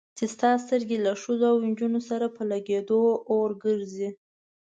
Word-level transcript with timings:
چې 0.17 0.23
ستا 0.33 0.49
سترګې 0.65 0.97
له 1.05 1.11
ښځو 1.21 1.45
او 1.51 1.57
نجونو 1.67 1.99
سره 2.09 2.25
په 2.35 2.41
لګېدو 2.51 3.01
اور 3.33 3.49
ګرځي. 3.63 4.09